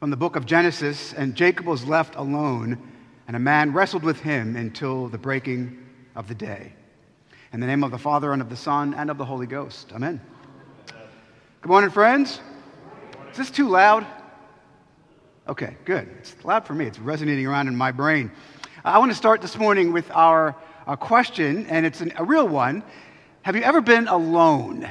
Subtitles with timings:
[0.00, 2.78] from the book of Genesis, and Jacob was left alone,
[3.26, 5.82] and a man wrestled with him until the breaking
[6.14, 6.74] of the day.
[7.52, 9.92] In the name of the Father, and of the Son, and of the Holy Ghost.
[9.94, 10.20] Amen.
[11.62, 12.40] Good morning, friends.
[13.30, 14.06] Is this too loud?
[15.48, 16.08] Okay, good.
[16.18, 16.84] It's loud for me.
[16.84, 18.30] It's resonating around in my brain.
[18.84, 20.54] Uh, I want to start this morning with our,
[20.86, 22.82] our question, and it's an, a real one.
[23.42, 24.90] Have you ever been alone?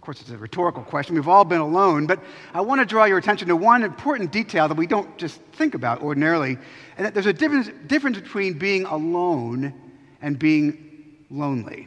[0.00, 1.14] Of course, it's a rhetorical question.
[1.14, 2.20] We've all been alone, but
[2.54, 5.74] I want to draw your attention to one important detail that we don't just think
[5.74, 6.56] about ordinarily,
[6.96, 9.74] and that there's a difference, difference between being alone
[10.22, 11.86] and being lonely.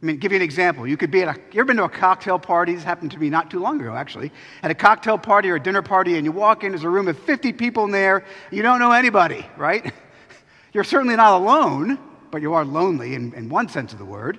[0.00, 0.86] I mean, give you an example.
[0.86, 2.76] You could be at a, you ever been to a cocktail party?
[2.76, 4.30] This happened to me not too long ago, actually.
[4.62, 7.08] At a cocktail party or a dinner party, and you walk in, there's a room
[7.08, 9.92] of 50 people in there, you don't know anybody, right?
[10.72, 11.98] You're certainly not alone,
[12.30, 14.38] but you are lonely in, in one sense of the word.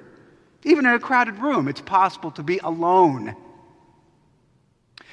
[0.67, 3.33] Even in a crowded room, it's possible to be alone.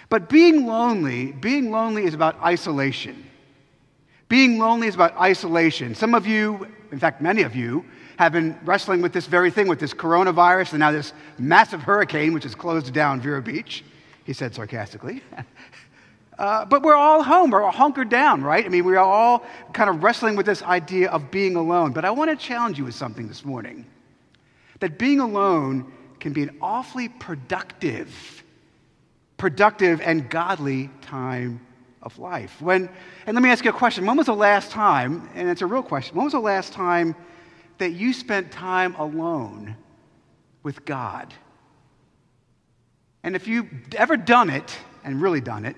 [0.08, 3.24] But being lonely, being lonely is about isolation.
[4.28, 5.95] Being lonely is about isolation.
[5.95, 7.84] Some of you, in fact, many of you,
[8.18, 12.34] have been wrestling with this very thing, with this coronavirus and now this massive hurricane,
[12.34, 13.84] which has closed down Vero Beach,
[14.24, 15.23] he said sarcastically.
[16.38, 18.64] uh, but we're all home, we're all hunkered down, right?
[18.64, 21.92] I mean, we're all kind of wrestling with this idea of being alone.
[21.92, 23.86] But I want to challenge you with something this morning
[24.80, 28.42] that being alone can be an awfully productive,
[29.36, 31.60] productive and godly time
[32.02, 32.60] of life.
[32.60, 32.88] When,
[33.26, 34.06] and let me ask you a question.
[34.06, 37.14] When was the last time, and it's a real question, when was the last time
[37.78, 39.76] that you spent time alone
[40.62, 41.32] with God?
[43.22, 45.76] And if you've ever done it, and really done it,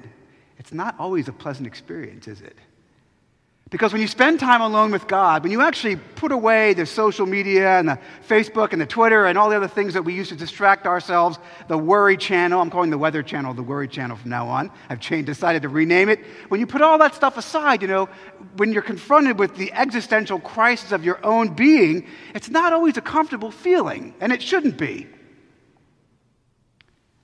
[0.59, 2.57] it's not always a pleasant experience, is it?
[3.69, 7.27] Because when you spend time alone with God, when you actually put away the social
[7.27, 10.29] media and the Facebook and the Twitter and all the other things that we use
[10.29, 14.31] to distract ourselves, the worry channel, I'm calling the weather channel the worry channel from
[14.31, 14.71] now on.
[14.89, 16.21] I've changed, decided to rename it.
[16.47, 18.09] When you put all that stuff aside, you know,
[18.57, 23.03] when you're confronted with the existential crisis of your own being, it's not always a
[23.03, 25.09] comfortable feeling, and it shouldn't be.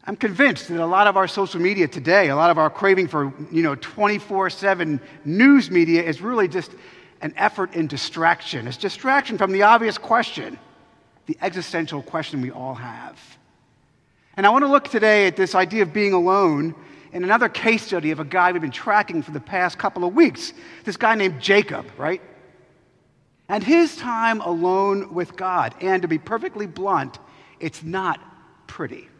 [0.04, 3.06] I'm convinced that a lot of our social media today, a lot of our craving
[3.06, 6.72] for, you know, 24/7 news media is really just
[7.20, 8.66] an effort in distraction.
[8.66, 10.58] It's distraction from the obvious question,
[11.26, 13.16] the existential question we all have.
[14.36, 16.74] And I want to look today at this idea of being alone
[17.12, 20.14] in another case study of a guy we've been tracking for the past couple of
[20.14, 20.52] weeks.
[20.82, 22.22] This guy named Jacob, right?
[23.48, 25.76] And his time alone with God.
[25.80, 27.20] And to be perfectly blunt,
[27.60, 28.18] it's not
[28.66, 29.10] pretty.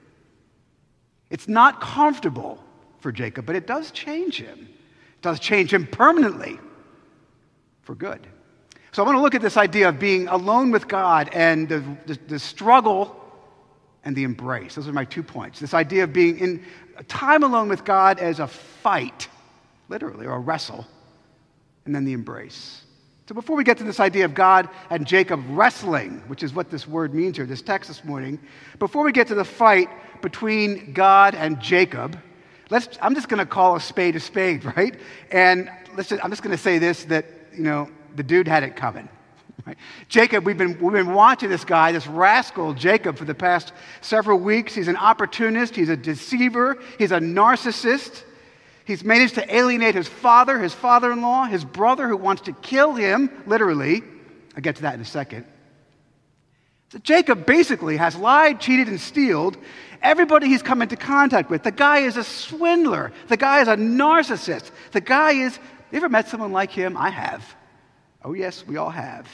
[1.33, 2.63] It's not comfortable
[3.01, 4.69] for Jacob, but it does change him.
[5.15, 6.61] It does change him permanently
[7.81, 8.27] for good.
[8.93, 11.83] So I want to look at this idea of being alone with God and the,
[12.05, 13.19] the, the struggle
[14.05, 14.75] and the embrace.
[14.75, 15.59] Those are my two points.
[15.59, 16.63] This idea of being in
[17.09, 19.27] time alone with God as a fight,
[19.89, 20.87] literally, or a wrestle,
[21.87, 22.85] and then the embrace.
[23.29, 26.71] So before we get to this idea of God and Jacob wrestling, which is what
[26.71, 28.41] this word means here, this text this morning,
[28.81, 29.89] before we get to the fight
[30.23, 32.19] between God and Jacob,
[32.69, 34.97] let's, I'm just going to call a spade a spade, right?
[35.31, 38.77] And just, I'm just going to say this that, you know, the dude had it
[38.77, 39.09] coming.
[39.65, 39.77] Right?
[40.09, 44.41] Jacob, we've been, we've been watching this guy, this rascal Jacob, for the past several
[44.41, 44.75] weeks.
[44.75, 48.25] He's an opportunist, he's a deceiver, he's a narcissist.
[48.85, 52.53] He's managed to alienate his father, his father in law, his brother, who wants to
[52.53, 54.03] kill him, literally.
[54.57, 55.47] I'll get to that in a second.
[56.91, 59.57] So Jacob basically has lied, cheated, and stealed
[60.03, 61.63] everybody he's come into contact with.
[61.63, 63.13] The guy is a swindler.
[63.29, 64.71] The guy is a narcissist.
[64.91, 65.59] The guy is,
[65.91, 66.97] you ever met someone like him?
[66.97, 67.55] I have.
[68.25, 69.29] Oh, yes, we all have.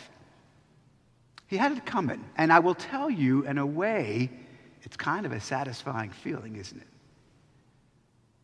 [1.46, 2.24] He had it coming.
[2.36, 4.30] And I will tell you, in a way,
[4.82, 6.86] it's kind of a satisfying feeling, isn't it?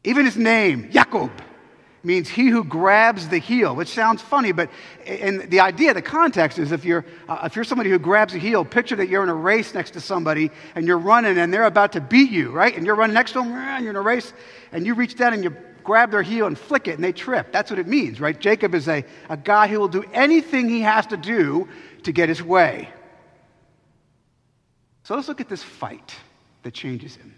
[0.04, 1.32] Even his name, Jacob,
[2.04, 4.70] means he who grabs the heel, which sounds funny, but
[5.06, 8.38] in the idea, the context is if you're, uh, if you're somebody who grabs a
[8.38, 11.64] heel, picture that you're in a race next to somebody and you're running and they're
[11.64, 12.76] about to beat you, right?
[12.76, 14.32] And you're running next to them and you're in a race
[14.72, 17.52] and you reach down and you grab their heel and flick it and they trip.
[17.52, 18.38] That's what it means, right?
[18.38, 21.68] Jacob is a, a guy who will do anything he has to do
[22.02, 22.90] to get his way.
[25.04, 26.14] So let's look at this fight
[26.62, 27.34] that changes him.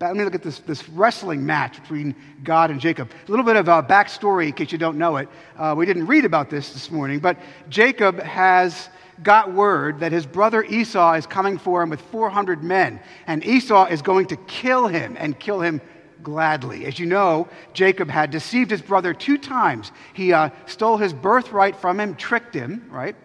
[0.00, 2.14] Let me look at this, this wrestling match between
[2.44, 3.10] God and Jacob.
[3.26, 5.30] A little bit of a backstory in case you don't know it.
[5.56, 7.38] Uh, we didn't read about this this morning, but
[7.70, 8.90] Jacob has
[9.22, 13.86] got word that his brother Esau is coming for him with 400 men, and Esau
[13.86, 15.80] is going to kill him and kill him
[16.22, 16.84] gladly.
[16.84, 19.90] As you know, Jacob had deceived his brother two times.
[20.12, 23.16] He uh, stole his birthright from him, tricked him, right?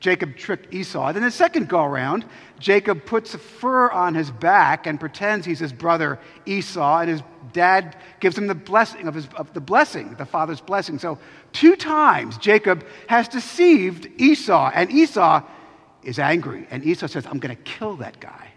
[0.00, 1.12] Jacob tricked Esau.
[1.12, 2.24] Then the second go around,
[2.58, 7.22] Jacob puts a fur on his back and pretends he's his brother Esau, and his
[7.52, 10.98] dad gives him the blessing of, his, of the blessing, the father's blessing.
[10.98, 11.18] So
[11.52, 15.42] two times Jacob has deceived Esau, and Esau
[16.02, 16.66] is angry.
[16.70, 18.48] And Esau says, I'm going to kill that guy.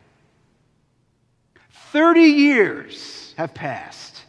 [1.92, 4.24] 30 years have passed,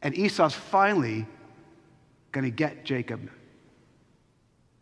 [0.00, 1.26] and Esau's finally
[2.32, 3.30] going to get Jacob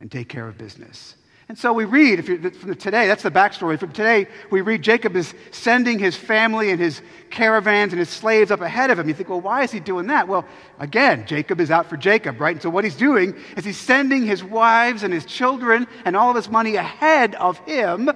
[0.01, 1.17] and take care of business.
[1.49, 3.79] And so we read, from today, that's the backstory.
[3.81, 7.01] From today, we read Jacob is sending his family and his
[7.31, 9.09] caravans and his slaves up ahead of him.
[9.09, 10.29] You think, well, why is he doing that?
[10.29, 10.45] Well,
[10.79, 12.55] again, Jacob is out for Jacob, right?
[12.55, 16.29] And so what he's doing is he's sending his wives and his children and all
[16.29, 18.11] of his money ahead of him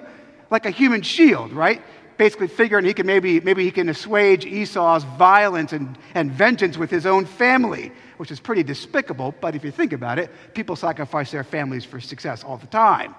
[0.51, 1.81] like a human shield, right?
[2.19, 6.91] Basically figuring he can maybe, maybe he can assuage Esau's violence and, and vengeance with
[6.91, 11.33] his own family which is pretty despicable, but if you think about it, people sacrifice
[11.33, 13.17] their families for success all the time.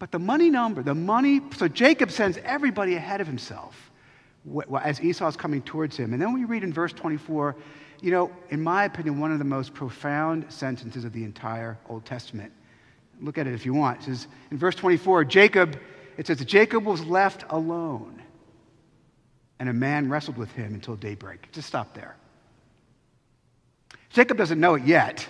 [0.00, 3.90] But the money number, the money, so Jacob sends everybody ahead of himself
[4.82, 6.14] as Esau's coming towards him.
[6.14, 7.54] And then we read in verse 24,
[8.00, 12.06] you know, in my opinion, one of the most profound sentences of the entire Old
[12.06, 12.50] Testament.
[13.20, 14.00] Look at it if you want.
[14.00, 15.78] It says in verse 24, Jacob,
[16.16, 18.22] it says, Jacob was left alone,
[19.58, 21.52] and a man wrestled with him until daybreak.
[21.52, 22.16] Just stop there.
[24.08, 25.28] Jacob doesn't know it yet.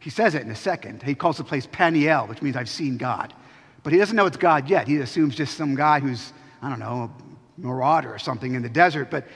[0.00, 1.02] He says it in a second.
[1.02, 3.32] He calls the place Peniel, which means I've seen God.
[3.82, 4.86] But he doesn't know it's God yet.
[4.86, 8.68] He assumes just some guy who's, I don't know, a marauder or something in the
[8.68, 9.10] desert.
[9.10, 9.26] But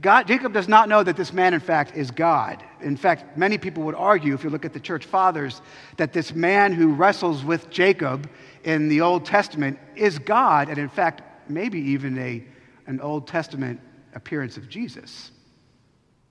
[0.00, 2.64] God, Jacob does not know that this man, in fact, is God.
[2.80, 5.62] In fact, many people would argue, if you look at the church fathers,
[5.96, 8.28] that this man who wrestles with Jacob
[8.64, 12.42] in the Old Testament is God, and in fact, maybe even a,
[12.86, 13.80] an Old Testament
[14.14, 15.30] appearance of Jesus,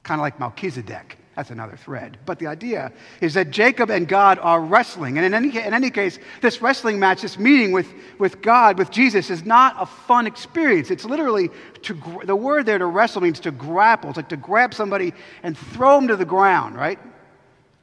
[0.03, 1.17] kind of like Melchizedek.
[1.35, 2.17] That's another thread.
[2.27, 5.17] But the idea is that Jacob and God are wrestling.
[5.17, 8.91] And in any, in any case, this wrestling match, this meeting with, with God, with
[8.91, 10.91] Jesus, is not a fun experience.
[10.91, 11.49] It's literally
[11.83, 14.11] to, the word there to wrestle means to grapple.
[14.11, 16.99] It's like to grab somebody and throw them to the ground, right?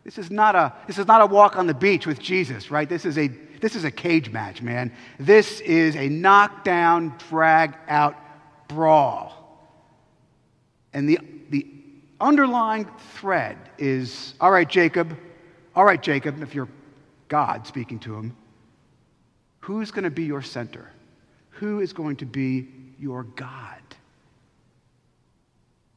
[0.04, 2.88] This is not a, this is not a walk on the beach with Jesus, right?
[2.88, 3.28] This is a,
[3.60, 4.92] this is a cage match, man.
[5.18, 8.16] This is a knockdown, drag out
[8.68, 9.36] brawl.
[10.92, 11.18] And the
[12.20, 15.16] underlying thread is all right, Jacob,
[15.74, 16.68] all right, Jacob, if you're
[17.28, 18.36] God speaking to him,
[19.60, 20.90] who's going to be your center?
[21.50, 22.68] Who is going to be
[22.98, 23.76] your God?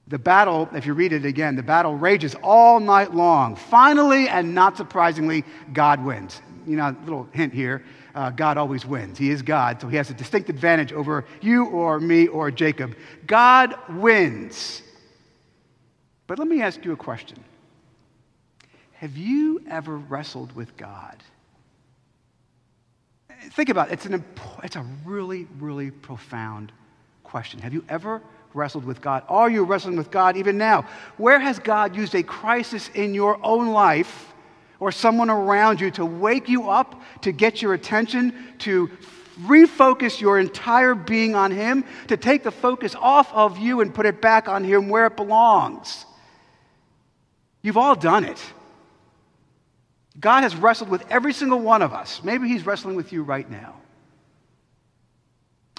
[0.07, 3.55] The battle, if you read it again, the battle rages all night long.
[3.55, 6.41] Finally, and not surprisingly, God wins.
[6.67, 7.83] You know, a little hint here
[8.15, 9.17] uh, God always wins.
[9.17, 12.95] He is God, so he has a distinct advantage over you or me or Jacob.
[13.25, 14.83] God wins.
[16.27, 17.43] But let me ask you a question
[18.93, 21.17] Have you ever wrestled with God?
[23.51, 23.93] Think about it.
[23.93, 24.23] It's, an,
[24.63, 26.71] it's a really, really profound
[27.23, 27.59] question.
[27.59, 28.21] Have you ever
[28.53, 29.23] wrestled with God?
[29.27, 30.85] Are you wrestling with God even now?
[31.17, 34.33] Where has God used a crisis in your own life
[34.79, 38.89] or someone around you to wake you up, to get your attention, to
[39.41, 44.05] refocus your entire being on Him, to take the focus off of you and put
[44.05, 46.05] it back on Him where it belongs?
[47.63, 48.39] You've all done it.
[50.19, 52.21] God has wrestled with every single one of us.
[52.23, 53.77] Maybe He's wrestling with you right now.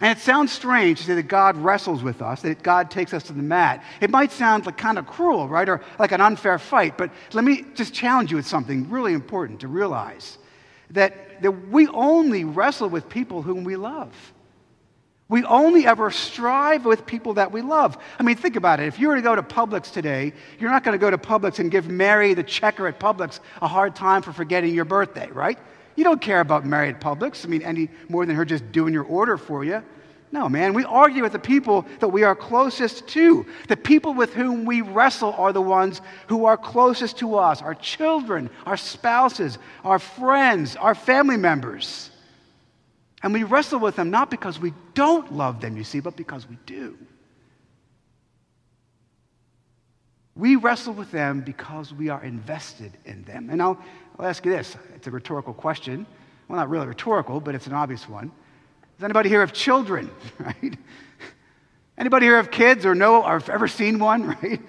[0.01, 3.23] And it sounds strange to say that God wrestles with us, that God takes us
[3.25, 3.85] to the mat.
[4.01, 5.69] It might sound like kind of cruel, right?
[5.69, 6.99] Or like an unfair fight.
[6.99, 10.37] But let me just challenge you with something really important to realize
[10.91, 14.13] that, that we only wrestle with people whom we love.
[15.35, 17.99] We only ever strive with people that we love.
[18.21, 18.87] I mean, think about it.
[18.87, 21.59] If you were to go to Publix today, you're not going to go to Publix
[21.59, 25.59] and give Mary, the checker at Publix, a hard time for forgetting your birthday, right?
[25.97, 28.95] You don't care about Mary at Publix, I mean, any more than her just doing
[28.95, 29.83] your order for you.
[30.31, 33.45] No, man, we argue with the people that we are closest to.
[33.67, 37.75] The people with whom we wrestle are the ones who are closest to us our
[37.75, 42.13] children, our spouses, our friends, our family members.
[43.25, 46.47] And we wrestle with them not because we don't love them, you see, but because
[46.47, 46.99] we do.
[50.37, 53.49] We wrestle with them because we are invested in them.
[53.49, 53.79] And I'll,
[54.19, 56.07] I'll ask you this it's a rhetorical question.
[56.49, 58.31] Well, not really rhetorical, but it's an obvious one.
[58.99, 60.77] Does anybody here have children, right?
[61.97, 64.61] Anybody here have kids or know or have ever seen one, right?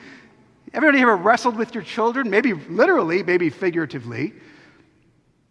[0.74, 2.30] Everybody ever wrestled with your children?
[2.30, 4.34] Maybe literally, maybe figuratively.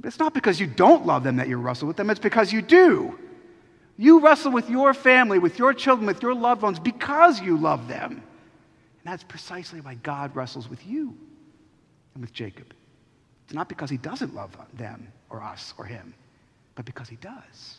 [0.04, 2.52] But it's not because you don't love them that you wrestle with them, it's because
[2.52, 3.18] you do.
[3.96, 7.88] You wrestle with your family, with your children, with your loved ones because you love
[7.88, 8.12] them.
[8.12, 8.22] And
[9.12, 11.16] that's precisely why God wrestles with you
[12.12, 12.74] and with Jacob.
[13.46, 16.12] It's not because he doesn't love them or us or him.
[16.74, 17.78] but because He does.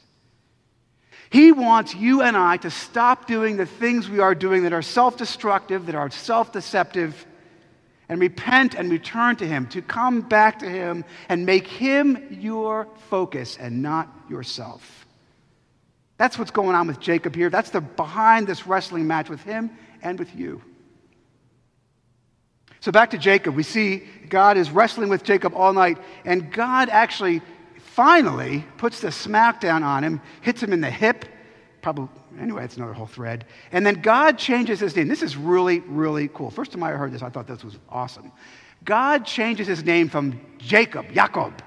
[1.29, 4.81] He wants you and I to stop doing the things we are doing that are
[4.81, 7.23] self destructive, that are self deceptive,
[8.09, 12.87] and repent and return to Him, to come back to Him and make Him your
[13.09, 15.05] focus and not yourself.
[16.17, 17.49] That's what's going on with Jacob here.
[17.49, 19.71] That's the behind this wrestling match with him
[20.01, 20.61] and with you.
[22.79, 26.89] So back to Jacob, we see God is wrestling with Jacob all night, and God
[26.89, 27.41] actually
[27.79, 31.25] finally puts the smackdown on him, hits him in the hip,
[31.81, 33.45] probably anyway, it's another whole thread.
[33.71, 35.07] And then God changes his name.
[35.07, 36.49] This is really, really cool.
[36.49, 38.31] First time I heard this, I thought this was awesome.
[38.83, 41.61] God changes his name from Jacob, Jacob,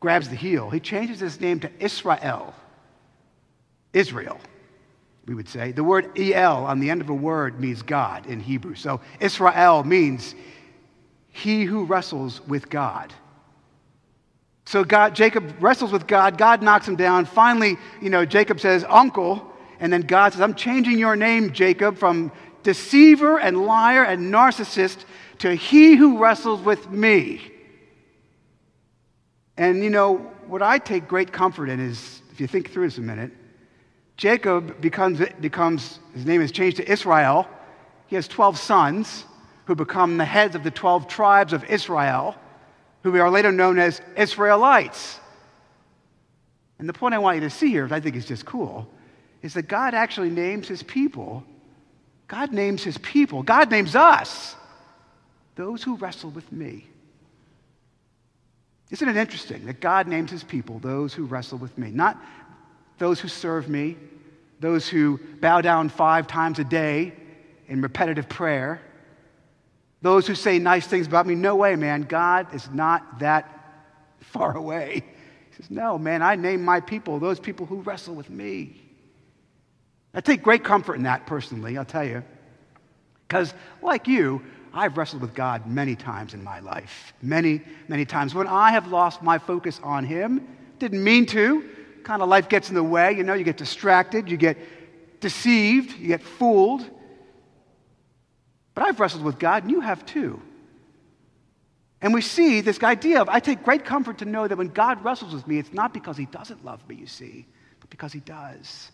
[0.00, 0.70] grabs the heel.
[0.70, 2.54] He changes his name to Israel,
[3.92, 4.38] Israel,
[5.26, 5.72] we would say.
[5.72, 8.74] The word El on the end of a word means God in Hebrew.
[8.74, 10.34] So Israel means
[11.30, 13.12] he who wrestles with God.
[14.66, 16.36] So God, Jacob wrestles with God.
[16.36, 17.24] God knocks him down.
[17.24, 19.54] Finally, you know, Jacob says, Uncle.
[19.80, 22.32] And then God says, I'm changing your name, Jacob, from
[22.62, 25.04] deceiver and liar and narcissist
[25.38, 27.40] to he who wrestles with me.
[29.56, 30.16] And you know,
[30.46, 33.32] what I take great comfort in is, if you think through this a minute,
[34.16, 37.46] Jacob becomes, becomes his name is changed to Israel.
[38.06, 39.24] He has 12 sons
[39.66, 42.34] who become the heads of the 12 tribes of Israel
[43.02, 45.20] who are later known as Israelites.
[46.78, 48.88] And the point I want you to see here, which I think is just cool,
[49.42, 51.44] is that God actually names his people.
[52.26, 53.42] God names his people.
[53.42, 54.54] God names us
[55.54, 56.86] those who wrestle with me.
[58.90, 61.90] Isn't it interesting that God names his people those who wrestle with me?
[61.90, 62.16] Not
[62.98, 63.96] those who serve me,
[64.60, 67.12] those who bow down five times a day
[67.66, 68.80] in repetitive prayer,
[70.00, 72.02] those who say nice things about me, no way, man.
[72.02, 73.48] God is not that
[74.20, 75.04] far away.
[75.50, 78.87] He says, No, man, I name my people those people who wrestle with me.
[80.14, 82.22] I take great comfort in that personally, I'll tell you.
[83.26, 87.12] Because, like you, I've wrestled with God many times in my life.
[87.20, 88.34] Many, many times.
[88.34, 90.46] When I have lost my focus on Him,
[90.78, 91.68] didn't mean to,
[92.04, 94.56] kind of life gets in the way, you know, you get distracted, you get
[95.20, 96.88] deceived, you get fooled.
[98.74, 100.40] But I've wrestled with God, and you have too.
[102.00, 105.04] And we see this idea of I take great comfort to know that when God
[105.04, 107.46] wrestles with me, it's not because he doesn't love me, you see,
[107.80, 108.92] but because he does.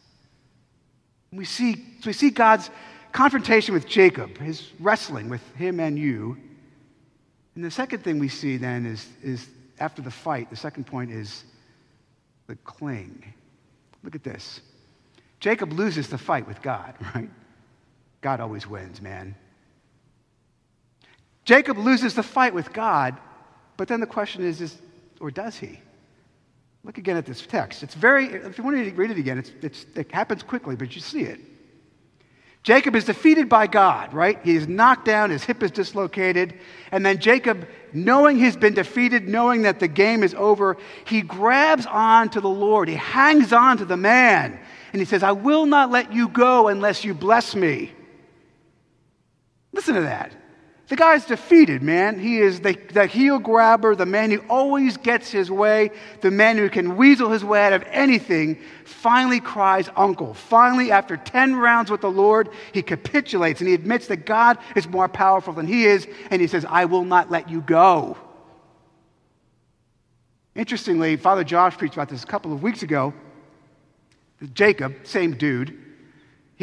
[1.35, 2.71] And we see, so we see God's
[3.11, 6.39] confrontation with Jacob, his wrestling with him and you.
[7.57, 9.49] And the second thing we see then is, is
[9.81, 11.43] after the fight, the second point is
[12.47, 13.35] the cling.
[14.05, 14.61] Look at this.
[15.41, 17.31] Jacob loses the fight with God, right?
[18.21, 19.35] God always wins, man.
[21.45, 23.19] Jacob loses the fight with God,
[23.77, 24.79] but then the question is, is
[25.19, 25.81] or does he?
[26.85, 27.83] Look again at this text.
[27.83, 30.95] It's very, if you want to read it again, it's, it's, it happens quickly, but
[30.95, 31.41] you see it.
[32.63, 34.39] Jacob is defeated by God, right?
[34.43, 36.59] He is knocked down, his hip is dislocated.
[36.93, 41.85] And then Jacob, knowing he's been defeated, knowing that the game is over, he grabs
[41.87, 42.89] on to the Lord.
[42.89, 44.59] He hangs on to the man.
[44.93, 47.93] And he says, I will not let you go unless you bless me.
[49.73, 50.33] Listen to that.
[50.89, 52.19] The guy's defeated, man.
[52.19, 56.59] He is the, the heel grabber, the man who always gets his way, the man
[56.59, 60.35] who can weasel his way out of anything, finally cries, Uncle.
[60.35, 64.87] Finally, after 10 rounds with the Lord, he capitulates and he admits that God is
[64.87, 68.19] more powerful than he is, and he says, I will not let you go.
[70.55, 73.15] Interestingly, Father Josh preached about this a couple of weeks ago.
[74.53, 75.79] Jacob, same dude,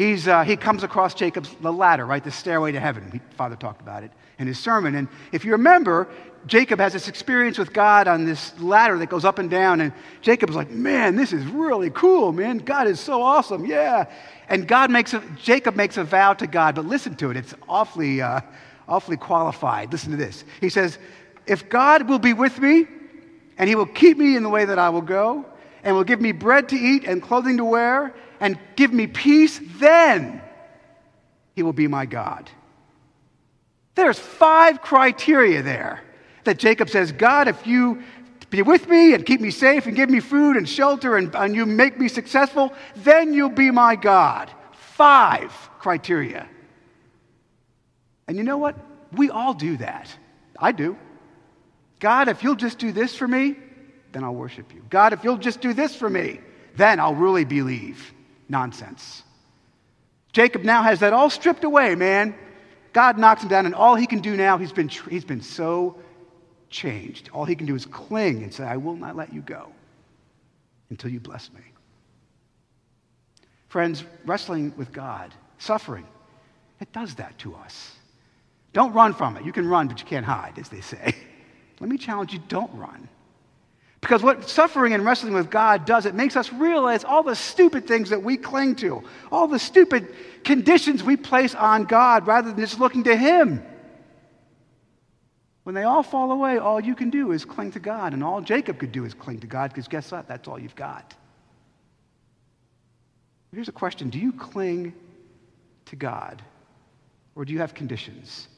[0.02, 2.22] He's, uh, he comes across Jacob's the ladder, right?
[2.22, 3.08] The stairway to heaven.
[3.12, 4.96] He, Father talked about it in his sermon.
[4.96, 6.08] And if you remember,
[6.46, 9.80] Jacob has this experience with God on this ladder that goes up and down.
[9.80, 12.58] And Jacob's like, man, this is really cool, man.
[12.58, 13.64] God is so awesome.
[13.64, 14.06] Yeah.
[14.48, 17.36] And God makes a, Jacob makes a vow to God, but listen to it.
[17.36, 18.40] It's awfully, uh,
[18.88, 19.92] awfully qualified.
[19.92, 20.44] Listen to this.
[20.60, 20.98] He says,
[21.46, 22.88] if God will be with me
[23.56, 25.46] and he will keep me in the way that I will go
[25.84, 29.60] and will give me bread to eat and clothing to wear and give me peace,
[29.76, 30.42] then
[31.54, 32.50] he will be my God.
[33.94, 36.02] There's five criteria there
[36.42, 38.02] that Jacob says, God, if you
[38.50, 41.54] be with me and keep me safe and give me food and shelter and, and
[41.54, 44.50] you make me successful, then you'll be my God.
[44.72, 46.48] Five criteria.
[48.26, 48.76] And you know what?
[49.12, 50.14] We all do that.
[50.58, 50.96] I do.
[52.00, 53.56] God, if you'll just do this for me,
[54.10, 54.82] then I'll worship you.
[54.90, 56.40] God, if you'll just do this for me,
[56.74, 58.12] then I'll really believe.
[58.48, 59.22] Nonsense.
[60.32, 62.34] Jacob now has that all stripped away, man.
[62.92, 65.98] God knocks him down, and all he can do now, he's been, he's been so
[66.70, 67.30] changed.
[67.32, 69.72] All he can do is cling and say, I will not let you go.
[70.90, 71.60] until you bless me.
[73.68, 76.06] Friends, wrestling with God, suffering,
[76.80, 77.92] it does that to us.
[78.74, 79.44] Don't run from it.
[79.44, 81.14] You can run, but you can't hide, as they say.
[81.80, 83.08] Let me challenge you don't run.
[84.02, 87.86] Because what suffering and wrestling with God does, it makes us realize all the stupid
[87.86, 92.58] things that we cling to, all the stupid conditions we place on God rather than
[92.58, 93.62] just looking to Him.
[95.62, 98.40] When they all fall away, all you can do is cling to God, and all
[98.40, 100.26] Jacob could do is cling to God, because guess what?
[100.26, 101.14] That's all you've got.
[103.54, 104.94] Here's a question Do you cling
[105.86, 106.42] to God,
[107.36, 108.48] or do you have conditions?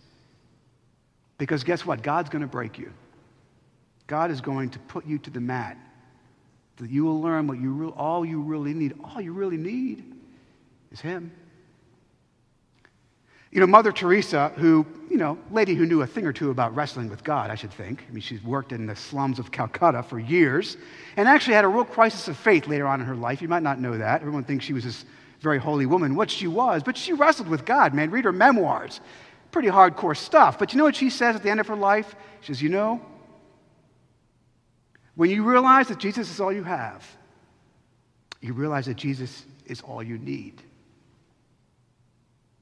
[1.36, 2.02] Because guess what?
[2.02, 2.90] God's going to break you.
[4.06, 5.76] God is going to put you to the mat.
[6.76, 8.94] That you will learn what you re- all you really need.
[9.04, 10.04] All you really need
[10.90, 11.32] is Him.
[13.54, 16.74] You know, Mother Teresa, who, you know, lady who knew a thing or two about
[16.74, 18.04] wrestling with God, I should think.
[18.08, 20.76] I mean, she's worked in the slums of Calcutta for years
[21.16, 23.40] and actually had a real crisis of faith later on in her life.
[23.40, 24.22] You might not know that.
[24.22, 25.04] Everyone thinks she was this
[25.40, 28.10] very holy woman, what she was, but she wrestled with God, man.
[28.10, 29.00] Read her memoirs.
[29.52, 30.58] Pretty hardcore stuff.
[30.58, 32.16] But you know what she says at the end of her life?
[32.40, 33.00] She says, You know,
[35.16, 37.04] when you realize that Jesus is all you have,
[38.40, 40.62] you realize that Jesus is all you need.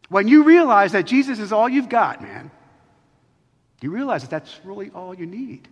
[0.09, 2.51] When you realize that Jesus is all you've got, man,
[3.81, 5.67] you realize that that's really all you need.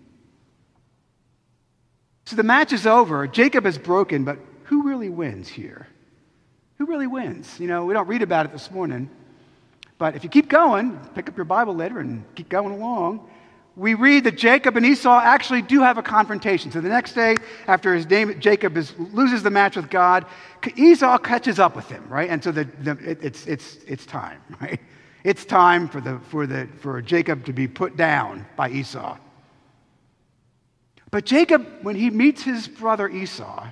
[2.25, 3.27] So the match is over.
[3.27, 5.87] Jacob is broken, but who really wins here?
[6.79, 7.61] Who really wins?
[7.61, 9.11] You know, we don't read about it this morning,
[9.99, 13.29] but if you keep going, pick up your Bible later and keep going along,
[13.77, 16.71] we read that Jacob and Esau actually do have a confrontation.
[16.71, 17.37] So the next day,
[17.67, 20.27] after his name, Jacob is, loses the match with God,
[20.77, 22.29] Esau catches up with him, right?
[22.29, 24.81] And so the, the, it, it's, it's, it's time, right?
[25.25, 29.17] It's time for, the, for, the, for Jacob to be put down by Esau.
[31.11, 33.67] But Jacob, when he meets his brother Esau,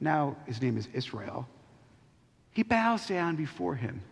[0.00, 1.48] now his name is Israel,
[2.52, 4.02] he bows down before him.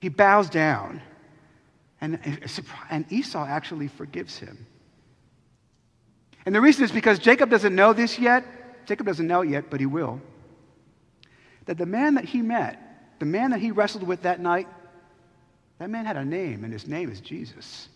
[0.00, 1.00] He bows down.
[2.02, 2.18] And,
[2.90, 4.66] and Esau actually forgives him.
[6.44, 8.44] And the reason is because Jacob doesn't know this yet.
[8.86, 10.20] Jacob doesn't know it yet, but he will.
[11.66, 14.66] That the man that he met, the man that he wrestled with that night,
[15.78, 17.88] that man had a name, and his name is Jesus.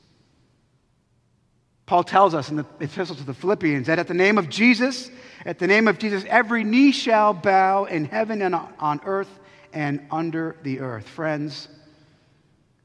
[1.84, 5.10] Paul tells us in the epistle to the Philippians that at the name of Jesus,
[5.44, 9.40] at the name of Jesus, every knee shall bow in heaven and on earth
[9.72, 11.08] and under the earth.
[11.08, 11.68] Friends,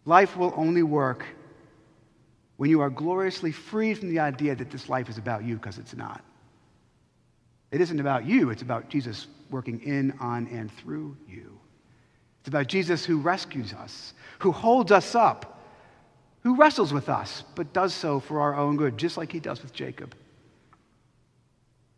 [0.05, 1.25] Life will only work
[2.57, 5.77] when you are gloriously freed from the idea that this life is about you, because
[5.77, 6.23] it's not.
[7.71, 11.57] It isn't about you, it's about Jesus working in, on, and through you.
[12.39, 15.59] It's about Jesus who rescues us, who holds us up,
[16.41, 19.61] who wrestles with us, but does so for our own good, just like he does
[19.61, 20.15] with Jacob.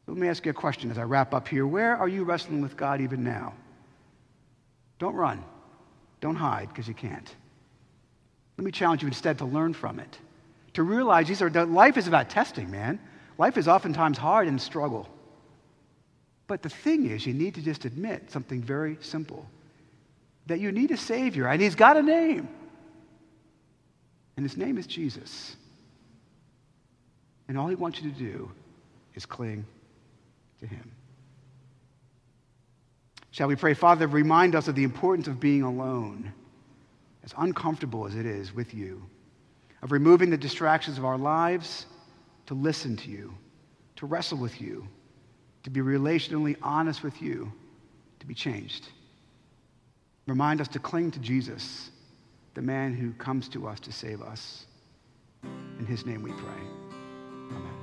[0.06, 1.66] Let me ask you a question as I wrap up here.
[1.66, 3.54] Where are you wrestling with God even now?
[5.00, 5.44] Don't run.
[6.20, 7.34] Don't hide, because you can't.
[8.58, 10.18] Let me challenge you instead to learn from it.
[10.74, 13.00] To realize these are, life is about testing, man.
[13.38, 15.10] Life is oftentimes hard and struggle.
[16.48, 19.48] But the thing is, you need to just admit something very simple
[20.46, 22.50] that you need a Savior, and He's got a name.
[24.36, 25.56] And His name is Jesus.
[27.48, 28.52] And all He wants you to do
[29.16, 29.66] is cling
[30.60, 30.92] to Him.
[33.32, 33.74] Shall we pray?
[33.74, 36.34] Father, remind us of the importance of being alone
[37.24, 39.06] as uncomfortable as it is with you,
[39.82, 41.86] of removing the distractions of our lives
[42.46, 43.34] to listen to you,
[43.96, 44.88] to wrestle with you,
[45.64, 47.52] to be relationally honest with you,
[48.20, 48.88] to be changed.
[50.28, 51.92] Remind us to cling to Jesus,
[52.54, 54.66] the man who comes to us to save us.
[55.80, 56.62] In his name we pray.
[57.52, 57.83] Amen.